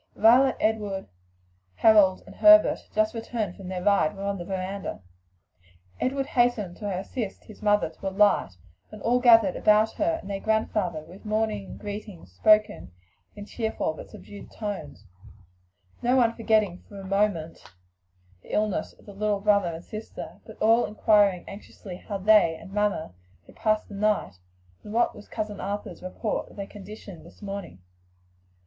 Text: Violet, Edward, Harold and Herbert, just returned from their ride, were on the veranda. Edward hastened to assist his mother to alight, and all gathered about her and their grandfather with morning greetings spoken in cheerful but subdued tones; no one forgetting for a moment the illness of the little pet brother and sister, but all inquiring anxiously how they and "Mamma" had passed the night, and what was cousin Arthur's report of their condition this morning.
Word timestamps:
Violet, 0.15 0.57
Edward, 0.59 1.07
Harold 1.75 2.23
and 2.25 2.33
Herbert, 2.37 2.89
just 2.91 3.13
returned 3.13 3.55
from 3.55 3.67
their 3.67 3.83
ride, 3.83 4.15
were 4.17 4.23
on 4.23 4.39
the 4.39 4.45
veranda. 4.45 5.03
Edward 5.99 6.25
hastened 6.25 6.77
to 6.77 6.89
assist 6.89 7.43
his 7.43 7.61
mother 7.61 7.87
to 7.87 8.09
alight, 8.09 8.53
and 8.89 8.99
all 9.03 9.19
gathered 9.19 9.55
about 9.55 9.91
her 9.91 10.17
and 10.19 10.27
their 10.27 10.39
grandfather 10.39 11.01
with 11.03 11.23
morning 11.23 11.77
greetings 11.77 12.31
spoken 12.31 12.91
in 13.35 13.45
cheerful 13.45 13.93
but 13.93 14.09
subdued 14.09 14.49
tones; 14.49 15.05
no 16.01 16.15
one 16.15 16.33
forgetting 16.33 16.79
for 16.89 16.99
a 16.99 17.05
moment 17.05 17.59
the 18.41 18.53
illness 18.55 18.93
of 18.93 19.05
the 19.05 19.13
little 19.13 19.37
pet 19.37 19.43
brother 19.45 19.67
and 19.75 19.83
sister, 19.85 20.41
but 20.47 20.57
all 20.59 20.85
inquiring 20.87 21.45
anxiously 21.47 21.97
how 21.97 22.17
they 22.17 22.55
and 22.59 22.73
"Mamma" 22.73 23.13
had 23.45 23.55
passed 23.55 23.87
the 23.87 23.93
night, 23.93 24.39
and 24.83 24.93
what 24.93 25.15
was 25.15 25.27
cousin 25.27 25.59
Arthur's 25.61 26.01
report 26.01 26.49
of 26.49 26.55
their 26.55 26.65
condition 26.65 27.23
this 27.23 27.43
morning. 27.43 27.83